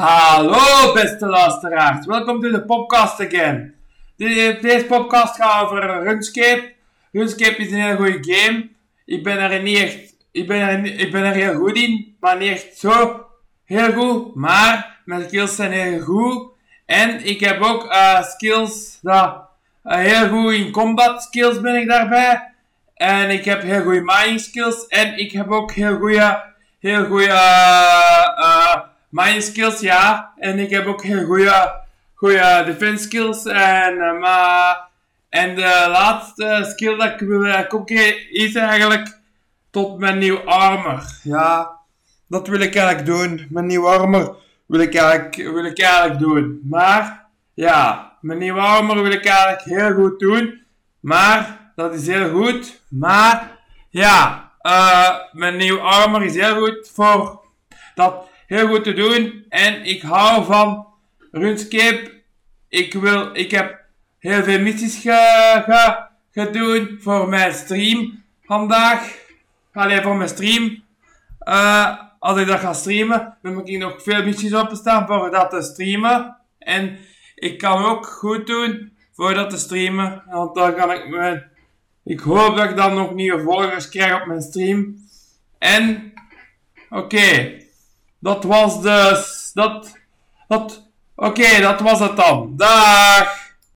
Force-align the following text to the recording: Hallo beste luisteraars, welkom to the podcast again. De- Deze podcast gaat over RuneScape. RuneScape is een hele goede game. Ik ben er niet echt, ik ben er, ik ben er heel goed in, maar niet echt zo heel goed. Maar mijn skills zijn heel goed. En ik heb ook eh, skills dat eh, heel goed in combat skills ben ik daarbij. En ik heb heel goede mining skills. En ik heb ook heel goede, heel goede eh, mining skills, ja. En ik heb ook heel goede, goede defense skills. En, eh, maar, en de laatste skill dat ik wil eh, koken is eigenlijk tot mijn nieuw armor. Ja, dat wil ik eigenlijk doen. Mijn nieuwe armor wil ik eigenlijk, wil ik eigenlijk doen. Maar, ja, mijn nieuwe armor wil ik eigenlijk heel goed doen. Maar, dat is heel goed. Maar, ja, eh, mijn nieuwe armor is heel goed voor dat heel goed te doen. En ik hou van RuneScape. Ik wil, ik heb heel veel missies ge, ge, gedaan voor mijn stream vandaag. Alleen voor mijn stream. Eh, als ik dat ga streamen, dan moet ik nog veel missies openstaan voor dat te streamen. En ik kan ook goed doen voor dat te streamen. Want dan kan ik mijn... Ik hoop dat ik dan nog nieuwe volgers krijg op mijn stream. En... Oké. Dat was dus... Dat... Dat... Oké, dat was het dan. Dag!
Hallo 0.00 0.92
beste 0.92 1.26
luisteraars, 1.26 2.06
welkom 2.06 2.40
to 2.42 2.50
the 2.50 2.60
podcast 2.60 3.20
again. 3.20 3.74
De- 4.16 4.58
Deze 4.60 4.84
podcast 4.84 5.36
gaat 5.36 5.62
over 5.64 6.02
RuneScape. 6.02 6.72
RuneScape 7.12 7.56
is 7.56 7.70
een 7.70 7.80
hele 7.80 7.96
goede 7.96 8.18
game. 8.34 8.68
Ik 9.06 9.22
ben 9.24 9.38
er 9.38 9.62
niet 9.62 9.78
echt, 9.78 10.14
ik 10.32 10.46
ben 10.46 10.60
er, 10.60 10.84
ik 11.00 11.10
ben 11.12 11.24
er 11.24 11.32
heel 11.34 11.54
goed 11.54 11.76
in, 11.76 12.16
maar 12.20 12.36
niet 12.36 12.50
echt 12.50 12.76
zo 12.78 13.24
heel 13.64 13.92
goed. 13.92 14.34
Maar 14.34 15.00
mijn 15.04 15.22
skills 15.22 15.54
zijn 15.56 15.72
heel 15.72 16.00
goed. 16.00 16.48
En 16.86 17.24
ik 17.26 17.40
heb 17.40 17.60
ook 17.62 17.86
eh, 17.86 18.22
skills 18.22 18.98
dat 19.02 19.36
eh, 19.82 19.98
heel 19.98 20.28
goed 20.28 20.52
in 20.52 20.70
combat 20.72 21.22
skills 21.22 21.60
ben 21.60 21.74
ik 21.74 21.88
daarbij. 21.88 22.52
En 22.94 23.30
ik 23.30 23.44
heb 23.44 23.62
heel 23.62 23.82
goede 23.82 24.02
mining 24.04 24.40
skills. 24.40 24.86
En 24.86 25.18
ik 25.18 25.32
heb 25.32 25.50
ook 25.50 25.72
heel 25.72 25.96
goede, 25.96 26.42
heel 26.80 27.04
goede 27.06 27.28
eh, 27.32 28.76
mining 29.08 29.42
skills, 29.42 29.80
ja. 29.80 30.32
En 30.36 30.58
ik 30.58 30.70
heb 30.70 30.86
ook 30.86 31.02
heel 31.02 31.24
goede, 31.24 31.82
goede 32.14 32.62
defense 32.66 33.04
skills. 33.04 33.44
En, 33.44 34.00
eh, 34.00 34.18
maar, 34.18 34.88
en 35.28 35.54
de 35.54 35.86
laatste 35.88 36.66
skill 36.70 36.96
dat 36.96 37.12
ik 37.12 37.28
wil 37.28 37.44
eh, 37.44 37.68
koken 37.68 38.32
is 38.32 38.54
eigenlijk 38.54 39.18
tot 39.70 39.98
mijn 39.98 40.18
nieuw 40.18 40.38
armor. 40.38 41.02
Ja, 41.22 41.70
dat 42.28 42.48
wil 42.48 42.60
ik 42.60 42.74
eigenlijk 42.74 43.06
doen. 43.06 43.46
Mijn 43.50 43.66
nieuwe 43.66 43.88
armor 43.88 44.36
wil 44.66 44.80
ik 44.80 44.94
eigenlijk, 44.94 45.36
wil 45.36 45.64
ik 45.64 45.80
eigenlijk 45.80 46.18
doen. 46.18 46.60
Maar, 46.64 47.26
ja, 47.54 48.12
mijn 48.20 48.38
nieuwe 48.38 48.60
armor 48.60 49.02
wil 49.02 49.12
ik 49.12 49.24
eigenlijk 49.24 49.62
heel 49.62 49.94
goed 49.94 50.18
doen. 50.18 50.64
Maar, 51.00 51.70
dat 51.74 51.94
is 51.94 52.06
heel 52.06 52.30
goed. 52.30 52.80
Maar, 52.88 53.50
ja, 53.90 54.52
eh, 54.60 55.14
mijn 55.32 55.56
nieuwe 55.56 55.80
armor 55.80 56.24
is 56.24 56.34
heel 56.34 56.56
goed 56.56 56.90
voor 56.94 57.40
dat 57.94 58.28
heel 58.46 58.68
goed 58.68 58.84
te 58.84 58.92
doen. 58.92 59.44
En 59.48 59.84
ik 59.84 60.02
hou 60.02 60.44
van 60.44 60.86
RuneScape. 61.30 62.12
Ik 62.68 62.94
wil, 62.94 63.30
ik 63.32 63.50
heb 63.50 63.80
heel 64.18 64.42
veel 64.42 64.60
missies 64.60 64.96
ge, 64.96 65.62
ge, 65.64 66.06
gedaan 66.32 66.96
voor 67.00 67.28
mijn 67.28 67.52
stream 67.52 68.22
vandaag. 68.42 69.14
Alleen 69.72 70.02
voor 70.02 70.16
mijn 70.16 70.28
stream. 70.28 70.82
Eh, 71.38 71.98
als 72.18 72.38
ik 72.38 72.46
dat 72.46 72.60
ga 72.60 72.72
streamen, 72.72 73.36
dan 73.42 73.54
moet 73.54 73.68
ik 73.68 73.78
nog 73.78 74.02
veel 74.02 74.24
missies 74.24 74.54
openstaan 74.54 75.06
voor 75.06 75.30
dat 75.30 75.50
te 75.50 75.62
streamen. 75.62 76.36
En 76.58 76.98
ik 77.34 77.58
kan 77.58 77.84
ook 77.84 78.06
goed 78.06 78.46
doen 78.46 78.92
voor 79.12 79.34
dat 79.34 79.50
te 79.50 79.58
streamen. 79.58 80.22
Want 80.30 80.54
dan 80.54 80.74
kan 80.74 80.92
ik 80.92 81.08
mijn... 81.08 81.50
Ik 82.04 82.20
hoop 82.20 82.56
dat 82.56 82.70
ik 82.70 82.76
dan 82.76 82.94
nog 82.94 83.14
nieuwe 83.14 83.42
volgers 83.42 83.88
krijg 83.88 84.20
op 84.20 84.26
mijn 84.26 84.42
stream. 84.42 84.96
En... 85.58 86.12
Oké. 86.90 87.64
Dat 88.18 88.44
was 88.44 88.82
dus... 88.82 89.50
Dat... 89.54 89.98
Dat... 90.48 90.82
Oké, 91.16 91.60
dat 91.60 91.80
was 91.80 91.98
het 91.98 92.16
dan. 92.16 92.52
Dag! 92.56 93.45